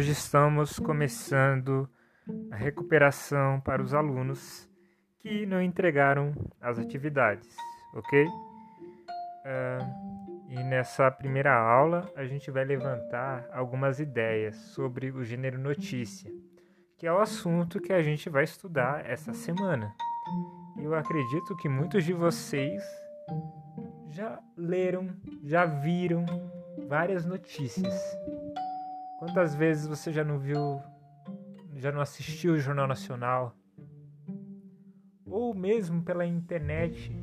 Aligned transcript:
hoje 0.00 0.12
estamos 0.12 0.78
começando 0.78 1.86
a 2.50 2.56
recuperação 2.56 3.60
para 3.60 3.82
os 3.82 3.92
alunos 3.92 4.66
que 5.18 5.44
não 5.44 5.60
entregaram 5.60 6.32
as 6.58 6.78
atividades, 6.78 7.54
ok? 7.92 8.24
Uh, 8.24 8.32
e 10.48 10.64
nessa 10.64 11.10
primeira 11.10 11.54
aula 11.54 12.10
a 12.16 12.24
gente 12.24 12.50
vai 12.50 12.64
levantar 12.64 13.46
algumas 13.52 14.00
ideias 14.00 14.56
sobre 14.56 15.10
o 15.10 15.22
gênero 15.22 15.58
notícia, 15.58 16.32
que 16.96 17.06
é 17.06 17.12
o 17.12 17.18
assunto 17.18 17.78
que 17.78 17.92
a 17.92 18.00
gente 18.00 18.30
vai 18.30 18.44
estudar 18.44 19.04
essa 19.04 19.34
semana. 19.34 19.94
Eu 20.78 20.94
acredito 20.94 21.54
que 21.56 21.68
muitos 21.68 22.04
de 22.04 22.14
vocês 22.14 22.82
já 24.08 24.40
leram, 24.56 25.10
já 25.44 25.66
viram 25.66 26.24
várias 26.88 27.26
notícias. 27.26 27.94
Quantas 29.30 29.54
vezes 29.54 29.86
você 29.86 30.12
já 30.12 30.24
não 30.24 30.40
viu, 30.40 30.82
já 31.76 31.92
não 31.92 32.00
assistiu 32.00 32.54
o 32.54 32.58
Jornal 32.58 32.88
Nacional? 32.88 33.54
Ou 35.24 35.54
mesmo 35.54 36.02
pela 36.02 36.26
internet, 36.26 37.16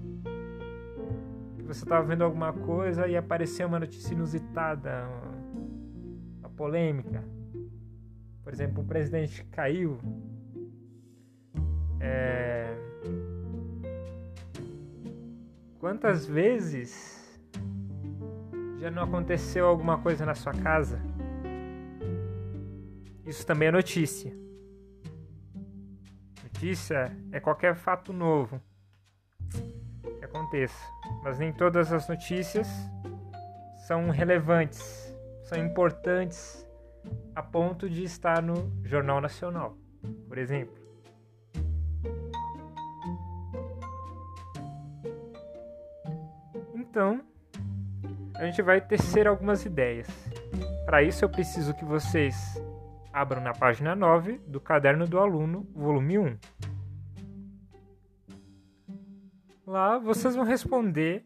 você 1.66 1.84
estava 1.84 2.06
vendo 2.06 2.24
alguma 2.24 2.54
coisa 2.54 3.10
e 3.10 3.18
apareceu 3.18 3.68
uma 3.68 3.82
notícia 3.82 4.14
inusitada, 4.14 5.06
uma 6.40 6.50
polêmica. 6.52 7.26
Por 8.42 8.54
exemplo, 8.54 8.84
o 8.84 8.88
presidente 8.88 9.44
caiu. 9.52 10.00
É... 12.00 12.74
Quantas 15.78 16.26
vezes 16.26 17.38
já 18.80 18.90
não 18.90 19.04
aconteceu 19.04 19.68
alguma 19.68 19.98
coisa 19.98 20.26
na 20.26 20.36
sua 20.36 20.54
casa? 20.54 21.17
Isso 23.28 23.46
também 23.46 23.68
é 23.68 23.72
notícia. 23.72 24.34
Notícia 26.42 27.12
é 27.34 27.42
qualquer 27.42 27.76
fato 27.76 28.14
novo 28.14 28.62
que 30.18 30.24
aconteça, 30.24 30.82
mas 31.22 31.38
nem 31.38 31.52
todas 31.52 31.92
as 31.92 32.08
notícias 32.08 32.70
são 33.86 34.10
relevantes, 34.10 35.14
são 35.44 35.58
importantes 35.58 36.66
a 37.36 37.44
ponto 37.44 37.90
de 37.90 38.04
estar 38.04 38.42
no 38.42 38.72
Jornal 38.84 39.20
Nacional, 39.20 39.78
por 40.30 40.38
exemplo. 40.38 40.76
Então, 46.74 47.22
a 48.36 48.46
gente 48.46 48.62
vai 48.62 48.80
tecer 48.80 49.28
algumas 49.28 49.66
ideias. 49.66 50.08
Para 50.86 51.04
isso, 51.04 51.26
eu 51.26 51.30
preciso 51.30 51.74
que 51.74 51.84
vocês 51.84 52.36
abram 53.18 53.42
na 53.42 53.52
página 53.52 53.96
9 53.96 54.38
do 54.46 54.62
Caderno 54.62 55.08
do 55.08 55.20
Aluno, 55.20 55.68
volume 55.74 56.20
1. 56.20 56.38
Lá 59.66 59.98
vocês 59.98 60.36
vão 60.36 60.46
responder 60.46 61.26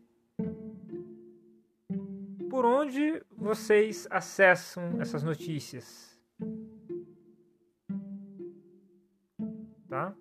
por 2.50 2.66
onde 2.66 3.22
vocês 3.38 4.08
acessam 4.10 5.02
essas 5.02 5.22
notícias. 5.22 6.18
Tá? 9.90 10.16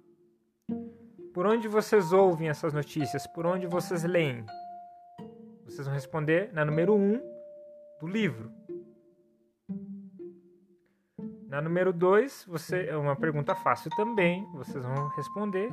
Por 1.33 1.47
onde 1.47 1.69
vocês 1.69 2.13
ouvem 2.13 2.49
essas 2.49 2.73
notícias? 2.73 3.29
Por 3.29 3.47
onde 3.47 3.69
vocês 3.69 4.03
leem? 4.03 4.45
Vocês 5.65 5.87
vão 5.87 5.95
responder 5.95 6.53
na 6.53 6.65
número 6.65 6.97
1 6.97 7.21
do 8.01 8.09
livro. 8.09 8.60
Na 11.51 11.61
número 11.61 11.93
2, 11.93 12.45
você 12.47 12.87
é 12.87 12.97
uma 12.97 13.17
pergunta 13.17 13.57
fácil 13.57 13.91
também. 13.97 14.47
Vocês 14.53 14.85
vão 14.85 15.09
responder 15.09 15.69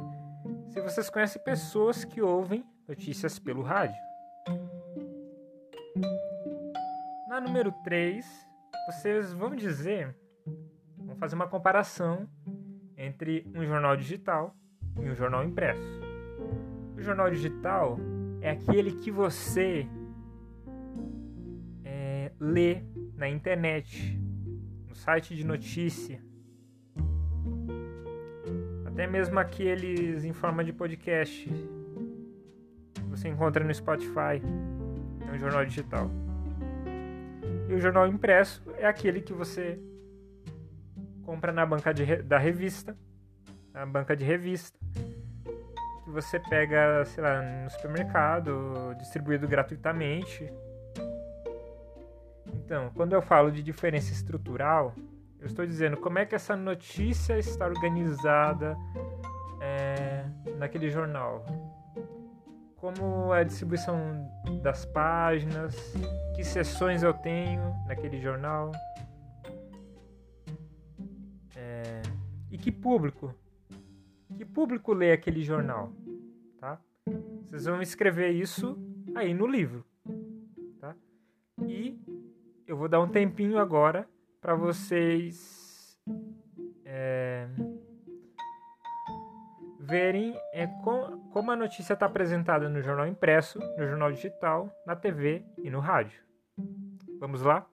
se 0.70 0.82
vocês 0.82 1.08
conhecem 1.08 1.40
pessoas 1.44 2.04
que 2.04 2.20
ouvem 2.20 2.66
notícias 2.88 3.38
pelo 3.38 3.62
rádio. 3.62 3.96
Na 7.30 7.40
número 7.40 7.72
3, 7.84 8.26
vocês 8.88 9.32
vão 9.34 9.56
dizer, 9.56 10.18
vão 10.98 11.16
fazer 11.18 11.36
uma 11.36 11.48
comparação 11.48 12.28
entre 12.98 13.46
um 13.54 13.64
jornal 13.64 13.96
digital 13.96 14.56
e 15.00 15.08
um 15.08 15.14
jornal 15.14 15.44
impresso. 15.44 16.02
O 16.96 17.02
jornal 17.04 17.30
digital 17.30 18.00
é 18.42 18.50
aquele 18.50 18.94
que 18.94 19.12
você 19.12 19.88
é, 21.86 22.32
lê 22.40 22.82
na 23.14 23.30
internet, 23.30 24.20
site 24.98 25.36
de 25.36 25.46
notícia, 25.46 26.20
até 28.86 29.06
mesmo 29.06 29.40
aqueles 29.40 30.26
em 30.26 30.34
forma 30.34 30.64
de 30.64 30.74
podcast. 30.74 31.48
Você 33.12 33.30
encontra 33.30 33.64
no 33.64 33.74
Spotify, 33.74 34.42
é 35.28 35.32
um 35.32 35.38
jornal 35.38 35.64
digital. 35.66 36.10
E 37.70 37.74
o 37.74 37.80
jornal 37.80 38.08
impresso 38.08 38.64
é 38.78 38.88
aquele 38.88 39.22
que 39.22 39.34
você 39.34 39.80
compra 41.24 41.52
na 41.52 41.66
banca 41.66 41.94
de, 41.94 42.24
da 42.24 42.40
revista, 42.40 42.98
na 43.74 43.86
banca 43.86 44.16
de 44.16 44.26
revista, 44.26 44.78
que 46.04 46.10
você 46.10 46.40
pega, 46.40 47.06
sei 47.06 47.24
lá, 47.24 47.42
no 47.42 47.70
supermercado, 47.70 48.96
distribuído 48.98 49.48
gratuitamente 49.48 50.52
então, 52.54 52.92
quando 52.94 53.14
eu 53.14 53.22
falo 53.22 53.52
de 53.52 53.64
diferença 53.64 54.12
estrutural, 54.12 54.94
eu 55.40 55.46
estou 55.46 55.66
dizendo 55.66 55.98
como 55.98 56.20
é 56.20 56.26
que 56.26 56.36
essa 56.36 56.56
notícia 56.56 57.38
está 57.38 57.66
organizada 57.68 58.76
é, 59.62 60.26
naquele 60.58 60.90
jornal. 60.90 61.46
Como 62.76 63.34
é 63.34 63.42
a 63.42 63.44
distribuição 63.44 63.98
das 64.62 64.86
páginas, 64.86 65.76
que 66.36 66.44
sessões 66.44 67.04
eu 67.04 67.14
tenho 67.14 67.62
naquele 67.88 68.20
jornal. 68.20 68.72
É, 71.56 72.02
e 72.52 72.58
que 72.58 72.72
público? 72.72 73.34
Que 74.36 74.46
público 74.46 74.94
lê 74.94 75.12
aquele 75.12 75.42
jornal? 75.42 75.92
Tá? 76.60 76.80
Vocês 77.50 77.66
vão 77.66 77.82
escrever 77.82 78.32
isso 78.32 78.78
aí 79.16 79.34
no 79.34 79.48
livro. 79.48 79.86
Eu 82.68 82.76
vou 82.76 82.90
dar 82.90 83.00
um 83.00 83.08
tempinho 83.08 83.58
agora 83.58 84.06
para 84.42 84.54
vocês 84.54 85.98
é, 86.84 87.48
verem 89.80 90.38
é, 90.52 90.68
com, 90.84 91.30
como 91.32 91.50
a 91.50 91.56
notícia 91.56 91.94
está 91.94 92.06
apresentada 92.06 92.68
no 92.68 92.82
jornal 92.82 93.08
impresso, 93.08 93.58
no 93.78 93.88
jornal 93.88 94.12
digital, 94.12 94.70
na 94.86 94.98
TV 94.98 95.46
e 95.60 95.70
no 95.70 95.80
rádio. 95.80 96.22
Vamos 97.18 97.42
lá? 97.42 97.66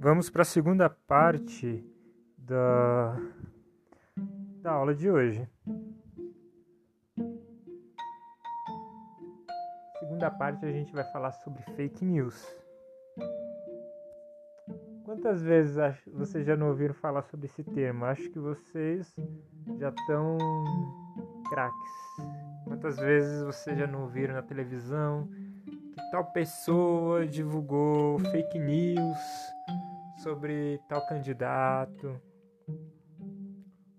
Vamos 0.00 0.30
para 0.30 0.40
a 0.40 0.46
segunda 0.46 0.88
parte 0.88 1.84
da 2.38 3.14
da 4.68 4.74
aula 4.74 4.94
de 4.94 5.10
hoje. 5.10 5.48
Segunda 9.98 10.30
parte 10.30 10.66
a 10.66 10.70
gente 10.70 10.92
vai 10.92 11.04
falar 11.04 11.32
sobre 11.32 11.62
fake 11.74 12.04
news. 12.04 12.46
Quantas 15.06 15.42
vezes 15.42 15.74
vocês 16.12 16.44
já 16.44 16.54
não 16.54 16.68
ouviram 16.68 16.92
falar 16.92 17.22
sobre 17.22 17.46
esse 17.46 17.64
termo? 17.64 18.04
Acho 18.04 18.28
que 18.28 18.38
vocês 18.38 19.10
já 19.78 19.88
estão 19.88 20.36
craques. 21.48 21.92
Quantas 22.64 22.98
vezes 22.98 23.42
vocês 23.42 23.78
já 23.78 23.86
não 23.86 24.02
ouviram 24.02 24.34
na 24.34 24.42
televisão 24.42 25.30
que 25.64 26.10
tal 26.10 26.30
pessoa 26.30 27.26
divulgou 27.26 28.18
fake 28.18 28.58
news 28.58 29.18
sobre 30.18 30.78
tal 30.90 31.06
candidato? 31.06 32.20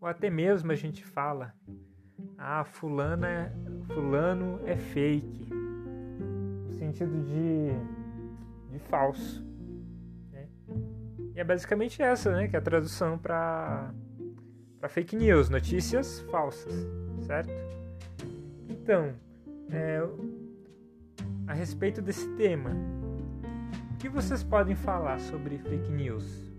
Ou 0.02 0.08
até 0.08 0.30
mesmo 0.30 0.72
a 0.72 0.76
gente 0.76 1.04
fala, 1.04 1.54
ah, 2.38 2.64
fulana, 2.64 3.28
é, 3.28 3.52
fulano 3.94 4.62
é 4.66 4.78
fake, 4.78 5.50
no 5.52 6.72
sentido 6.74 7.22
de, 7.26 8.72
de 8.72 8.80
falso. 8.80 9.46
Né? 10.32 10.48
E 11.36 11.40
é 11.40 11.44
basicamente 11.44 12.02
essa, 12.02 12.32
né, 12.32 12.48
que 12.48 12.56
é 12.56 12.60
a 12.60 12.62
tradução 12.62 13.18
para 13.18 13.92
fake 14.88 15.18
news, 15.18 15.50
notícias 15.50 16.22
falsas, 16.32 16.74
certo? 17.22 17.52
Então, 18.70 19.14
é, 19.70 20.02
a 21.46 21.54
respeito 21.54 22.02
desse 22.02 22.28
tema, 22.36 22.72
o 23.94 23.98
que 23.98 24.08
vocês 24.08 24.44
podem 24.44 24.76
falar 24.76 25.20
sobre 25.20 25.58
fake 25.58 25.92
news? 25.92 26.50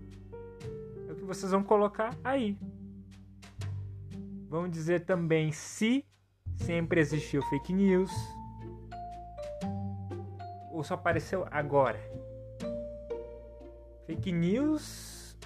É 1.09 1.11
o 1.11 1.15
que 1.15 1.23
vocês 1.23 1.51
vão 1.51 1.63
colocar 1.63 2.15
aí 2.23 2.55
Vamos 4.51 4.71
dizer 4.71 5.05
também 5.05 5.49
se, 5.53 6.05
sempre 6.57 6.99
existiu 6.99 7.41
fake 7.43 7.71
news? 7.71 8.11
Ou 10.73 10.83
só 10.83 10.95
apareceu 10.95 11.47
agora? 11.49 11.97
Fake 14.05 14.29
news 14.29 15.37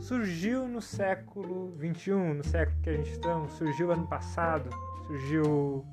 surgiu 0.00 0.66
no 0.66 0.82
século 0.82 1.76
21, 1.76 2.34
no 2.34 2.42
século 2.42 2.76
que 2.82 2.90
a 2.90 2.96
gente 2.96 3.12
está, 3.12 3.46
surgiu 3.50 3.92
ano 3.92 4.08
passado, 4.08 4.68
surgiu. 5.06 5.86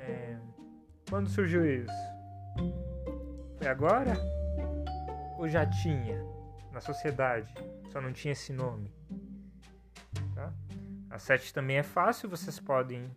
É, 0.00 0.36
quando 1.08 1.28
surgiu 1.28 1.64
isso? 1.64 1.94
Foi 3.56 3.68
agora? 3.68 4.14
Ou 5.38 5.48
já 5.48 5.64
tinha 5.64 6.20
na 6.72 6.80
sociedade? 6.80 7.54
Só 7.92 8.00
não 8.00 8.12
tinha 8.12 8.32
esse 8.32 8.52
nome. 8.52 8.92
A 11.10 11.18
7 11.18 11.52
também 11.54 11.78
é 11.78 11.82
fácil, 11.82 12.28
vocês 12.28 12.60
podem 12.60 13.10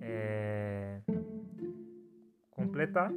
é, 0.00 1.00
completar. 2.50 3.12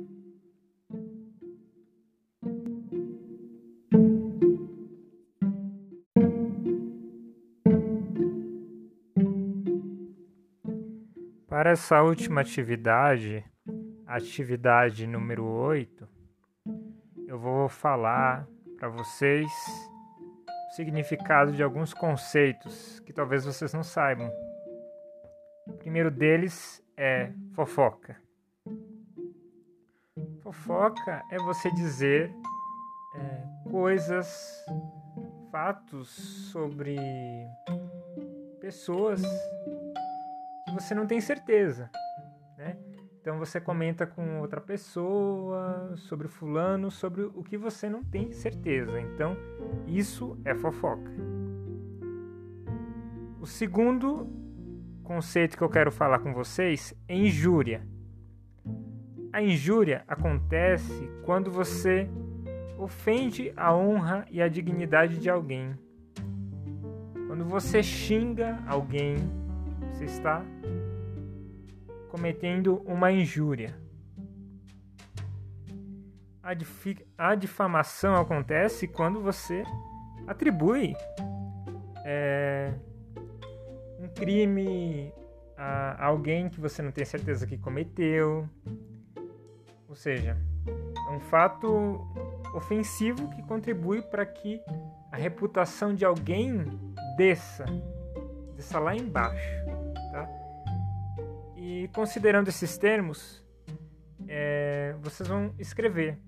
Para 11.48 11.72
essa 11.72 12.01
última 12.01 12.42
atividade, 12.42 13.44
atividade 14.07 15.06
número 15.06 15.44
8, 15.44 16.07
eu 17.27 17.38
vou 17.38 17.68
falar 17.68 18.48
para 18.77 18.89
vocês 18.89 19.51
significado 20.72 21.52
de 21.52 21.62
alguns 21.62 21.94
conceitos 21.94 23.00
que 23.02 23.14
talvez 23.14 23.46
vocês 23.46 23.74
não 23.74 23.84
saibam. 23.84 24.32
O 25.68 25.74
primeiro 25.74 26.10
deles 26.10 26.84
é 26.98 27.32
fofoca. 27.54 28.18
Fofoca 30.42 31.24
é 31.32 31.38
você 31.38 31.72
dizer 31.72 32.32
é, 33.16 33.70
coisas, 33.70 34.66
fatos 35.52 36.10
sobre 36.52 36.98
pessoas 38.60 39.22
que 40.66 40.74
você 40.74 40.96
não 40.96 41.06
tem 41.06 41.20
certeza. 41.20 41.90
Então 43.22 43.38
você 43.38 43.62
comenta 43.62 44.08
com 44.08 44.40
outra 44.40 44.60
pessoa 44.60 45.94
sobre 45.96 46.28
fulano, 46.28 46.90
sobre 46.90 47.22
o 47.22 47.44
que 47.44 47.56
você 47.56 47.88
não 47.88 48.04
tem 48.04 48.32
certeza. 48.32 49.00
Então 49.00 49.38
isso 49.86 50.40
é 50.44 50.56
fofoca. 50.56 51.12
O 53.40 53.46
segundo 53.46 54.28
conceito 55.04 55.56
que 55.56 55.64
eu 55.64 55.70
quero 55.70 55.92
falar 55.92 56.18
com 56.20 56.34
vocês 56.34 56.96
é 57.08 57.16
injúria. 57.16 57.86
A 59.32 59.40
injúria 59.40 60.04
acontece 60.08 61.08
quando 61.24 61.52
você 61.52 62.10
ofende 62.76 63.54
a 63.56 63.76
honra 63.76 64.26
e 64.32 64.42
a 64.42 64.48
dignidade 64.48 65.20
de 65.20 65.30
alguém. 65.30 65.78
Quando 67.28 67.46
você 67.46 67.84
xinga 67.84 68.60
alguém, 68.68 69.18
você 69.92 70.06
está 70.06 70.44
cometendo 72.12 72.84
uma 72.86 73.10
injúria. 73.10 73.74
A, 76.44 76.52
a 77.18 77.36
difamação 77.36 78.16
acontece 78.16 78.86
quando 78.86 79.22
você 79.22 79.63
atribui 80.28 80.94
é, 82.04 82.74
um 83.98 84.10
crime 84.10 85.13
a 85.56 86.06
alguém 86.06 86.50
que 86.50 86.60
você 86.60 86.81
não 86.81 86.92
tem 86.92 87.06
certeza 87.06 87.48
que 87.48 87.58
cometeu. 87.58 88.50
Ou 89.88 89.96
seja, 89.96 90.36
é 91.08 91.12
um 91.12 91.19
fato 91.19 92.02
ofensivo 92.54 93.30
que 93.30 93.42
contribui 93.44 94.02
para 94.02 94.25
que 94.25 94.60
a 95.12 95.16
reputação 95.16 95.94
de 95.94 96.04
alguém 96.04 96.66
desça, 97.16 97.63
desça 98.56 98.80
lá 98.80 98.96
embaixo. 98.96 99.71
E 101.74 101.88
considerando 101.88 102.50
esses 102.50 102.78
termos, 102.78 103.42
é, 104.28 104.94
vocês 105.00 105.30
vão 105.30 105.56
escrever. 105.58 106.20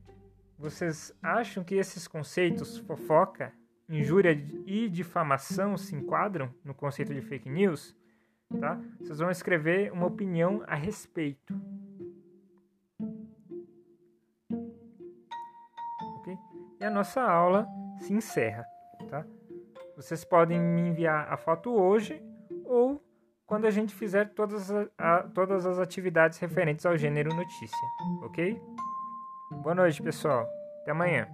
Vocês 0.58 1.14
acham 1.22 1.66
que 1.66 1.76
esses 1.76 2.08
conceitos, 2.08 2.78
fofoca, 2.78 3.52
injúria 3.90 4.32
e 4.66 4.88
difamação, 4.88 5.78
se 5.78 5.94
enquadram 5.94 6.50
no 6.64 6.74
conceito 6.74 7.14
de 7.14 7.22
fake 7.22 7.50
news? 7.50 7.94
Tá? 8.58 8.80
Vocês 9.02 9.20
vão 9.20 9.30
escrever 9.30 9.92
uma 9.92 10.06
opinião 10.06 10.64
a 10.66 10.76
respeito. 10.76 11.54
Ok? 16.20 16.38
E 16.80 16.86
a 16.86 16.90
nossa 16.90 17.22
aula 17.22 17.68
se 18.00 18.14
encerra. 18.14 18.64
Tá? 19.10 19.26
Vocês 19.98 20.24
podem 20.24 20.58
me 20.58 20.88
enviar 20.88 21.28
a 21.30 21.36
foto 21.36 21.70
hoje 21.70 22.24
ou 22.64 23.04
quando 23.46 23.66
a 23.66 23.72
gente 23.72 23.94
fizer 23.94 24.34
todas, 24.34 24.72
a, 24.98 25.24
todas 25.34 25.66
as 25.66 25.80
atividades 25.80 26.40
referentes 26.40 26.86
ao 26.86 26.98
gênero 26.98 27.34
notícia, 27.34 27.88
ok? 28.24 28.62
Boa 29.62 29.76
noite, 29.76 30.02
pessoal. 30.02 30.48
Até 30.82 30.92
amanhã. 30.92 31.28